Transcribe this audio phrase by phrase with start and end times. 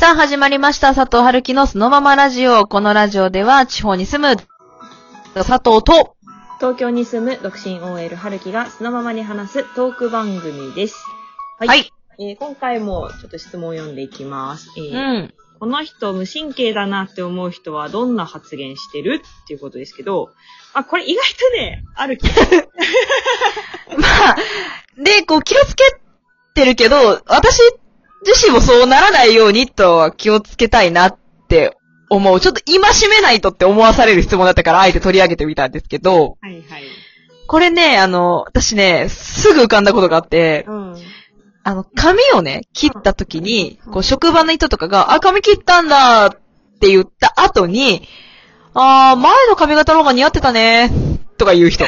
[0.00, 0.94] さあ、始まりました。
[0.94, 2.66] 佐藤春樹のそのままラジオ。
[2.66, 4.42] このラジオでは、地方に住む、
[5.34, 6.16] 佐藤と、
[6.58, 11.04] 東京に住む独身 OL 春樹がそのままに話すトーク番組です。
[11.58, 11.92] はい。
[12.18, 14.70] えー今回もちょっと質問を読んでいきます。
[14.78, 15.34] えうーん。
[15.58, 19.20] この人無神経だなって思う人はどんな発言してる？
[19.44, 20.30] っていうことですけど、
[20.72, 22.32] あ、これ意外とね、ある気が
[23.98, 24.36] まあ、
[24.96, 25.84] で、こう気をつけ
[26.54, 27.60] てるけど、私
[28.26, 31.18] 自身もそうならないようにとは気をつけたいなっ
[31.48, 31.76] て
[32.10, 32.40] 思う。
[32.40, 36.82] ちょっと今しめないとって思わされる質問だったから、あえて取り上げてみたんですけど、はいはい。
[37.46, 40.96] これね、あの、私ね、すぐ浮かんだことがあって、うん。
[41.64, 46.30] あの、髪をね、切った時に、こう、職場の人とかが、あ、髪切ったんだっ
[46.80, 48.06] て言った後に、
[48.72, 50.90] あー、前の髪型の方が似合ってたね、
[51.38, 51.84] とか言う人。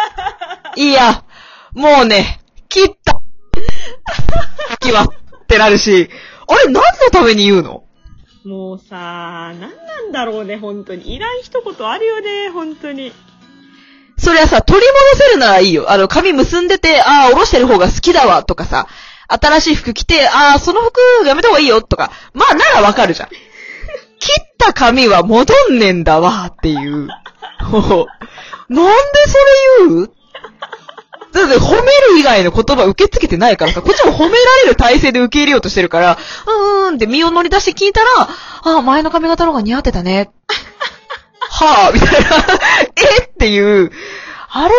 [0.76, 1.24] いや、
[1.74, 3.20] もうね、切った。
[4.80, 5.06] 時は、
[5.46, 6.10] ってなるし、
[6.48, 6.80] あれ、何の
[7.12, 7.84] ために言うの？
[8.44, 9.68] もうさ、なんな
[10.02, 11.14] んだろうね、本当に。
[11.14, 13.12] いらん一言あるよね、本当に。
[14.18, 15.90] それはさ、取り戻せるならいいよ。
[15.90, 18.86] あの、髪結んでて、あー、下ろしてる方が好きだわ、とかさ、
[19.28, 22.10] 新しい服着て、あー、その服やめた方がいいよ、とか。
[22.34, 23.28] まあ、ならわかるじゃん。
[24.18, 27.12] 切った髪は戻んねんだわ、っていう なんで
[28.68, 28.76] そ
[29.80, 30.10] れ言う？
[31.36, 40.30] だって褒める以外の言葉受け付けてないからさ、こっちも褒められる体制で受け入れようとしてるから、うーんって身を乗り出して聞いたら、あー、前の髪型の方が似合ってたね。
[41.38, 42.28] はぁ、みたいな。
[43.20, 43.24] え？
[43.24, 43.90] っていう。
[44.50, 44.74] あれ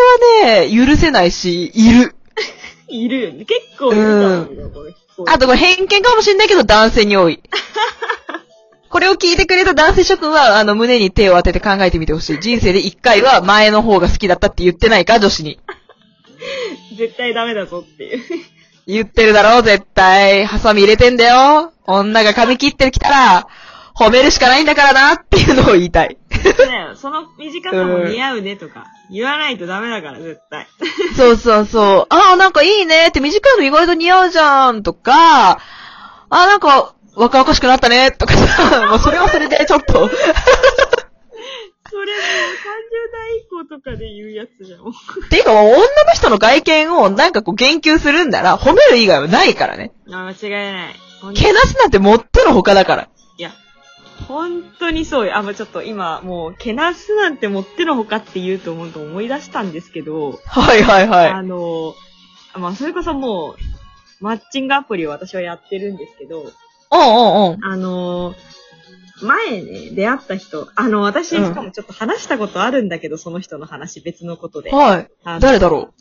[0.49, 2.15] はね、許せないし、いる。
[2.87, 3.45] いるよね。
[3.45, 4.93] 結構いるうよ、これ。
[5.27, 7.41] あとこれ偏見かもしんないけど男性に多い。
[8.89, 12.39] これを聞いてくれた男性諸君は、あの、胸に手を当てて考えてみてほしい。
[12.39, 15.59] 人生で一回は前の方が好きだったって言ってないか、女子に。
[16.97, 18.23] 絶対ダメだぞっていう。
[18.87, 20.45] 言ってるだろ、絶対。
[20.45, 21.73] ハサミ入れてんだよ。
[21.85, 23.47] 女が髪切ってきたら、
[23.95, 26.09] 褒めるしかないんだからな、っていうのを言いたい。
[26.09, 26.17] ね
[26.95, 30.67] その短さも似合うねとか、言わないとダメだから、絶対。
[31.17, 32.13] そうそうそう。
[32.13, 35.57] ああ、なんかいいねって短いの意外と似合うじゃんとか、あ
[36.29, 40.09] あ、なんか若々しくなったねとかさ、もうそれはそれでちょっと。
[41.89, 44.79] それもう30代以降とかで言うやつじゃん。
[45.29, 45.79] ていうか女の
[46.13, 49.91] 人の外見をなんかこう言及するんだら褒める以外はないからね。
[50.11, 50.95] あ、間違いない。
[51.21, 53.09] ほんけなすなんてもってのほかだから。
[53.37, 53.51] いや、
[54.27, 55.37] 本当にそうよ。
[55.37, 61.29] あ、もうちょっと今、もう、けなすなんてもってのほかって言うと思うと思い出したんですけど、はいはいはい。
[61.29, 61.95] あの、
[62.55, 63.55] まあ、それこそもう、
[64.19, 67.65] マッチングアプリを私はやってるんですけど、うんうんうん。
[67.65, 68.33] あの、
[69.21, 74.71] 前ね、出会った人、あの、私、しうんかもちょっと話したことあるんだけど、その人の話、別のことで。
[74.71, 75.09] はい。
[75.39, 75.93] 誰だろ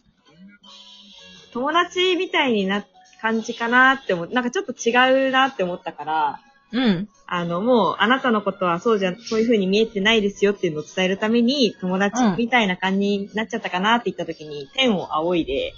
[1.53, 2.85] 友達みたいにな、
[3.21, 4.29] 感じかなって思う。
[4.29, 6.41] なんかちょっと違うなって思ったから、
[6.73, 7.09] ううん。
[7.27, 15.73] あの、もう、あなたのことはそうじゃ、そういう風に見えてないですよっていうのを伝えるために、友達みたいな感じになっちゃったかなって言った時に、天を仰いで、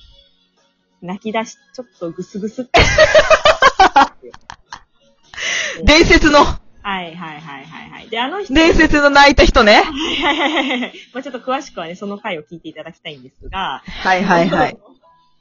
[1.00, 2.80] 泣き出し、ちょっとグスグスって。
[5.84, 6.40] 伝説の、
[6.88, 8.08] はいはいはいはいはい。
[8.08, 9.82] で、あの人、伝説の泣いた人ね。
[9.82, 10.92] はいはいはいはい。
[11.12, 14.78] まあちょっと詳しくはね、その回を聞いていただきたいんですが、はいはいはい。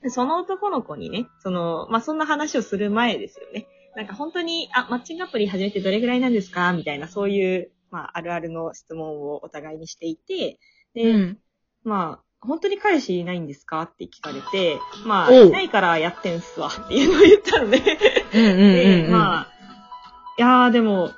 [0.10, 3.66] その男の子にね、その、まあ、そんな話をする前ですよね。
[3.96, 6.74] なんか本当に、あ、マッチングアプリ始めてどれぐらいなんですか？
[6.74, 10.60] みたいな、そういう、まあ、あるあるの質問をお互いにしていて、
[10.94, 11.38] で、うん。
[11.86, 13.84] まあ、本当に彼氏いないんですか？
[13.84, 17.82] って聞かれて、まあ、いないからやってんすわっていうのを言ったので、
[18.34, 19.12] うんうんうんで、うん。
[19.12, 19.48] まあ、
[20.38, 21.12] いやーでも、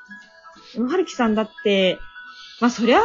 [0.78, 1.98] はるきさんだって、
[2.62, 3.02] まあそりゃ、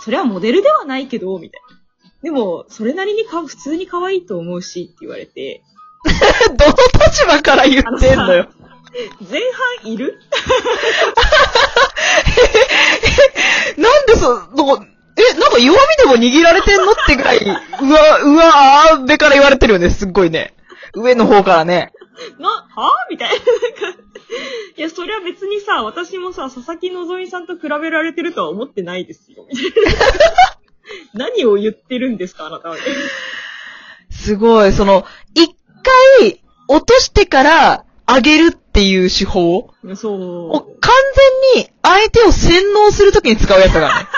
[0.00, 1.76] そりゃモデルではないけど、みたいな。
[2.22, 5.62] でも、それなりにか普通に可愛いと思うしって言われて、
[6.04, 6.74] どの
[7.06, 8.48] 立場から言ってんのよ。
[9.30, 9.40] 前
[9.82, 10.20] 半いる？
[13.76, 14.84] なんでそ、どこ、
[15.16, 17.56] え、なんか弱みでも握られてんのってぐらい、うわ、
[18.22, 20.54] うわ、あーべから言われてるよね、すっごいね。
[20.94, 21.92] 上の方からね。
[22.38, 23.10] な、はぁ？
[23.10, 23.34] みたいな。
[23.34, 24.03] なんか
[24.76, 29.46] いや、そりゃ別にさ、私もさ、佐々木希さんと比べられてるとは思ってないですよ。
[31.14, 32.76] 何を言ってるんですか、あなたは。
[34.10, 35.54] すごい、その、一
[36.20, 40.50] 回、落としてから、上げるっていう手法をそう。
[40.80, 40.92] 完
[41.54, 44.06] 全に相手を洗脳するときに使うやつだからね。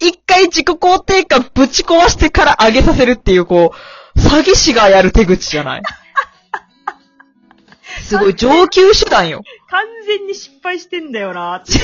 [0.00, 3.72] 一回自己肯定感ぶち壊してから上げさせるっていう、こ
[4.16, 5.82] う、詐欺師がやる手口じゃない？
[8.02, 9.42] すごい上級手段よ。
[9.70, 11.72] 完全に失敗してんだよなって。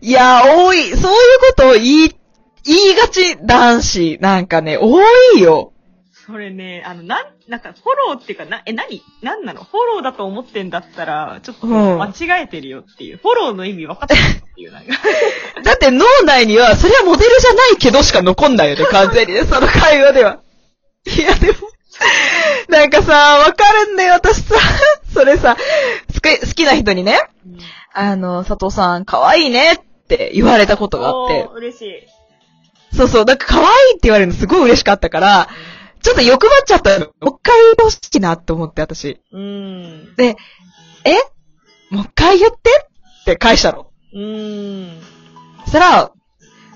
[0.00, 0.90] いや、多い。
[0.90, 0.98] そういう
[1.40, 2.14] ことを言い、
[2.64, 4.18] 言いがち男子。
[4.20, 5.00] なんかね、多
[5.36, 5.72] いよ。
[6.26, 9.02] それね、あの、なん、なんか、フォローっていうか、な、え、何？
[9.20, 9.64] 何なの？
[9.64, 13.18] フォローだと思ってんだったら、ちょっとうん間違えてるよっていう。
[13.18, 14.94] フォローの意味分かってるっていう、なんか。
[15.64, 20.40] だって脳内には、それはモデルじゃないけどしか残んないよね、完全にね、その会話では。
[21.06, 21.58] いや、でも、
[22.68, 24.56] なんかさ、わかるんだよ、私さ。
[25.12, 25.56] それさ、
[26.14, 27.20] 好き、好きな人にね、
[27.92, 32.06] あの、佐藤さん、可愛いねって言われたことがあって嬉しい。
[32.96, 35.48] そうそう、なんか可愛いって言われるのすごい嬉しかったから、
[36.02, 37.06] ちょっと欲張っちゃったの。
[37.06, 39.20] もう一回言ってほしいなって思って、私。
[39.32, 40.14] うん。
[40.16, 40.36] で、
[41.04, 41.14] え？
[41.90, 42.56] もう一回言って
[43.22, 43.86] って返したの。
[44.14, 45.00] うん。
[45.64, 46.12] そしたら、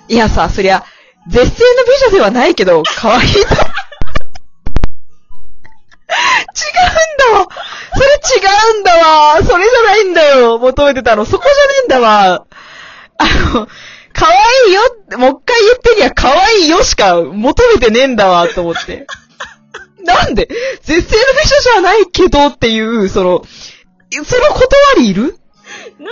[0.09, 0.85] いやさ、そりゃ、
[1.29, 3.74] 絶世の美女ではないけど、可愛いと。
[6.57, 7.49] 違うんだわ。
[7.95, 8.07] それ
[8.41, 9.43] 違うんだわ。
[9.43, 10.59] それじゃないんだよ。
[10.59, 11.25] 求めてたの。
[11.25, 12.47] そこじゃねえんだわ。
[13.19, 13.25] あ
[13.55, 13.69] の、
[14.13, 15.19] 可愛いよ。
[15.19, 18.47] もう一回言ってには可愛いよしか求めてねえんだわ。
[18.49, 19.07] と思って。
[20.05, 20.49] なんで？
[20.83, 23.45] 絶世の美女じゃないけどっていう、その、
[24.25, 24.69] その断
[24.99, 25.39] りいる？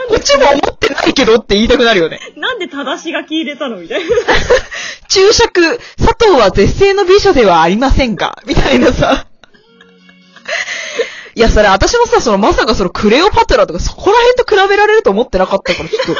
[0.08, 2.18] こっ、ちも思ってないけどって言いたくなるよね。
[2.36, 4.16] なんで正し書き入れたのみたいな。
[5.08, 9.26] 注釈、佐藤は絶世の美女ではありませんが、みたいなさ。
[11.34, 16.12] いや、それ私もさ、そのまさかそのクレオパトラとかそこら辺と比べられると思ってなかったから、ちょっと、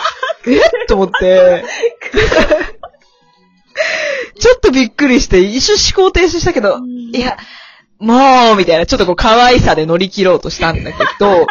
[0.50, 0.86] え？
[0.86, 1.64] と思って。
[4.38, 6.78] ちょっとびっくりして、一瞬思考停止したけど、
[7.12, 7.36] いや、
[7.98, 11.46] もう、みたいな、ちょっとこう可愛さで乗り切ろうとしたんだけど、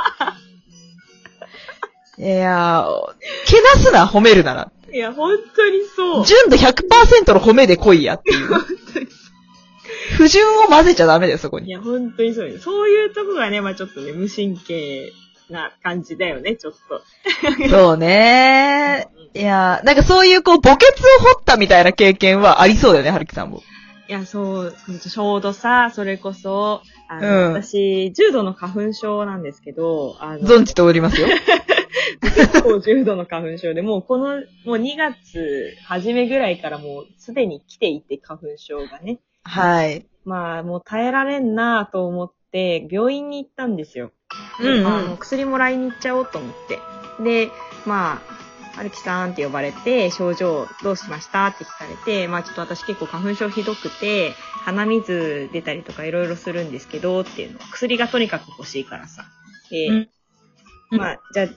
[2.19, 3.15] いやー、
[3.45, 4.71] けなすな、褒めるなら。
[4.93, 6.25] いや、本当にそう。
[6.25, 8.49] 純度100%の褒めで来いやっていう。
[10.17, 11.67] 不純を混ぜちゃダメだよ、そこに。
[11.67, 12.59] いや、本当にそうよ。
[12.59, 15.11] そういうとこがね、まあちょっとね、無神経
[15.49, 17.01] な感じだよね、ちょっと。
[17.69, 23.61] そうねいやなんかそういうこう、墓穴を掘ったみたいな経験はありそうだよね、はるきさんも。
[24.07, 31.27] いや、そう、ちょうどさ、それこそ、あの、うん私、重度の花粉症なんですけど、あの、存じておりますよ。
[32.21, 39.19] 結構重度の花粉症で、もうこの、もう2月初めぐらいからもうすでに来ていて、花粉症がね。
[39.43, 40.05] はい。
[40.25, 44.11] まあ、もう耐えられんなと思って、病院に行ったんですよ。
[44.59, 46.79] うんうんあの薬もらいに行っちゃおうと思って。
[47.23, 47.51] で、
[47.85, 48.21] ま
[48.73, 54.33] あ、はるきさんって呼ばれて、症状どうしましたって聞かれて、まあちょっと私結構花粉症ひどくて、
[54.63, 57.59] 鼻水出たりとかいろいろするんですけど、っていうの。
[57.71, 59.25] 薬がとにかく欲しいからさ。
[59.69, 60.09] で、うん
[60.91, 61.47] まあ、じゃあ、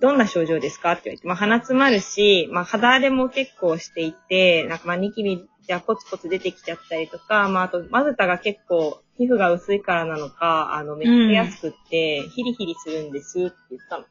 [0.00, 14.04] どんな症状ですかって言われて、まあ鼻詰まるし、まあ肌荒れも結構していて、なんかまあニキビがポツポツ出てきちゃったりとか、まああと、まずたが結構皮膚が薄いからなのか、あの、めっちゃ安くって、ヒリヒリするんですって言ったの。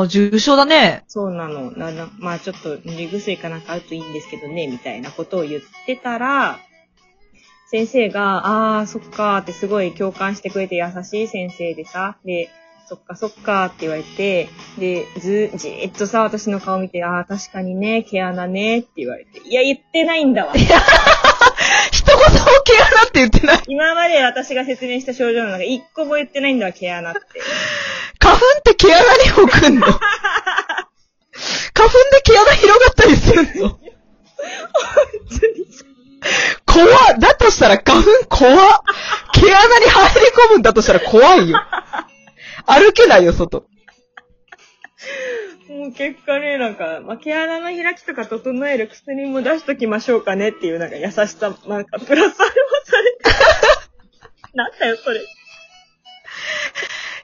[0.00, 1.04] あー、重症だね。
[1.08, 1.70] そうなの。
[1.72, 6.58] ななまあちょっと塗り薬かなんかあるといいんですけどね、みたいなことを言ってたら、
[7.66, 12.50] 先生が、あー、そっかーってすごい共感してくれて優しい先生でさ、で、
[12.86, 20.52] そっかそっかーって言われて、で、ず、じーっとさ、私の顔見て、あー、確かにね、毛穴ねって言われて、いや、言ってないんだわ。
[20.54, 22.22] 一言も
[22.64, 23.62] 毛穴って言ってない。
[23.68, 27.20] 今まで私が説明した症状の中、一個も言ってないんだわ、毛穴って。
[28.18, 30.00] 花粉って毛穴に置くんの 花
[31.90, 33.78] 粉で毛穴広がったりするの
[36.66, 38.56] 怖っだとしたら花粉怖っ
[39.32, 41.60] 毛穴に入り込むんだとしたら怖いよ。
[42.66, 43.66] 歩けないよ、外。
[45.68, 53.18] もう結果ね、なんか、まあ、毛穴の開きとか整える薬も出しときましょうかねっていうなんか優しさ、なんかプラスアルファされて。
[54.54, 55.20] なんだよ、それ。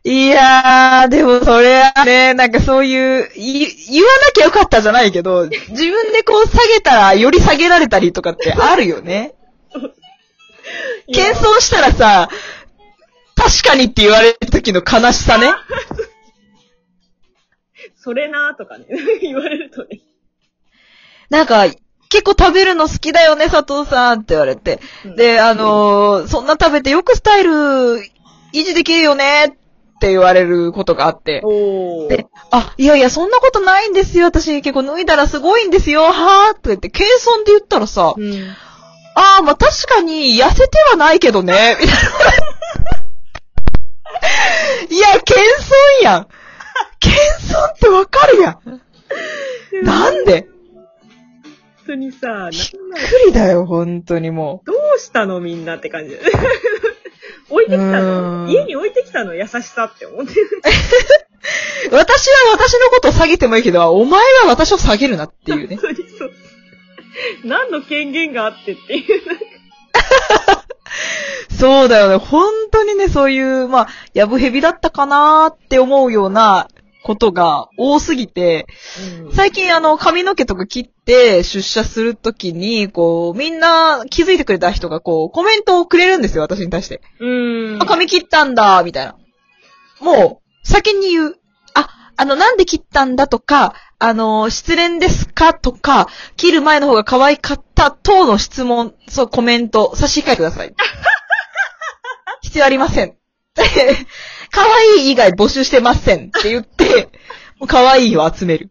[0.03, 9.35] いやー、でもそれはね、なんかそういう、い言わなきゃよかったじゃないけど、自分でこう下げたらより下げられたりとかってあるよね。
[11.13, 12.31] 謙遜したらさ、
[13.41, 15.51] 確かにって言われる時の悲しさね。
[17.97, 18.87] それなーとかね、
[19.23, 20.01] 言われるとね。
[21.31, 21.67] なんか、
[22.11, 24.81] 結構食べるの好きだよね、佐藤さんって言われて。
[25.17, 28.11] で、あのーそんな食べてよくスタイル維
[28.65, 29.51] 持できるよねっ
[30.01, 31.43] て言われることがあって。
[32.09, 34.27] で、あ、いやいや、そんなことないんですよ。
[34.27, 36.03] 私結構脱いだらすごいんですよ。
[36.03, 38.57] はーって言って、謙遜で言ったらさ、うん。
[39.15, 42.03] あー、まあ、確かに痩せてはないけどね、みたいな。
[44.91, 45.41] いや、謙
[46.01, 46.27] 遜やん。
[46.99, 48.81] 謙遜ってわかるやん。
[49.85, 50.47] なんで？
[51.87, 52.77] 本当にさ、びっく
[53.27, 56.17] りだよ、本当にもどうしたのみんなって感じ。
[57.51, 59.35] 置いてきたうのん家に置いてきたの？
[59.35, 60.43] 優しさって思ってる。
[61.91, 61.95] う。
[61.95, 65.77] 私は私のことを下げてもいいけど、お前は私を下げるなっていうね。
[65.77, 66.33] 本当にそう。
[67.45, 69.23] 何の権限があってっていう。
[71.59, 72.17] そうだよね。
[72.17, 72.60] 本
[73.01, 76.69] ね、そういう、まあ、やぶへびだったかなーって思うような
[77.03, 78.67] ことが多すぎて、
[79.25, 87.01] うん最近あの、髪の毛とか切って出社するときに、こう、みんな気づいてくれた人がこう、コメントをくれるんですよ、私に対して。
[87.21, 87.87] うんあ、。
[87.87, 89.17] 髪切ったんだ、みたいな。
[90.01, 91.37] もう、先に言う。
[91.75, 100.75] あ、あの、なんで切ったんだとか、あの、失恋ですかとか、切る前の方が可愛かった等の質問、そう、コメント、差し控えてください。
[102.51, 103.15] 必要ありません。
[104.51, 107.09] 可愛い以外募集してませんって言って、
[107.61, 108.71] もう可愛いを集める。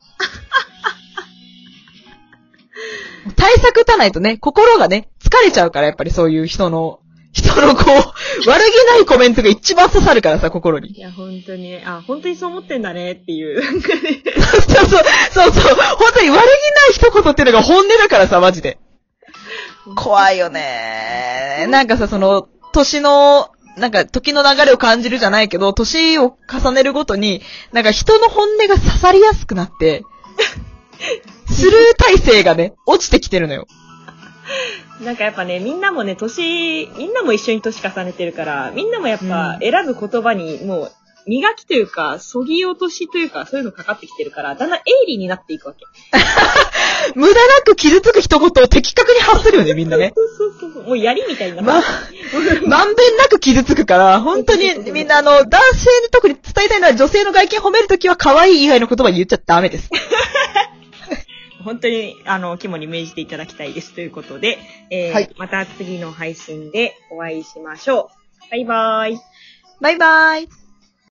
[3.37, 6.99] 対策打たないとね、心がね、疲れちゃうから、やっぱりそういう人の、
[7.31, 10.91] 人のこう、悪気ないコメントが一番刺さるからさ、心に。
[10.91, 13.63] いや、本当にね、あ、本当にそう思ってんだねっていう。
[13.63, 16.43] なんかねそうそう、そうそう、本当に悪気ない
[16.91, 18.77] 一言っていうのが本音だからさ、マジで。
[19.95, 21.67] 怖いよね。
[21.69, 30.03] なんかさ、その、年の、なんか、時の流れを感じるじゃないけど、年を重ねるごとに、なんか人の本音が刺さりやすくなって、
[31.49, 33.67] スルー体制がね、落ちてきてるのよ。
[35.01, 40.91] なんかやっぱね、みんなもね、年、みんなも一緒に年重ねてるから、みんなもやっぱうん選ぶ言葉にもう、
[41.29, 45.85] 磨きというか、そぎ落としというか、そういうのかかってきてるから、だんだん鋭利になっていくわけ。
[47.13, 50.11] 無駄なく傷つく一言を的確に発するよね、みんなね。
[50.15, 50.83] そうそうそう。
[50.83, 51.81] もう槍みたいになま、
[52.65, 59.89] まんべんなく傷つくから、本当にみんなあの、男性に特に伝えたいのは女性の外見褒めるときは可愛い以外の言葉言っちゃダメです。
[61.63, 63.93] 本当に、あの、肝に銘じていただきたいです。
[63.93, 64.57] ということで、
[64.89, 68.09] えーはいまた次の配信でお会いしましょ
[68.47, 68.51] う。
[68.51, 69.19] バイバーイ。
[69.79, 70.68] バイバイ。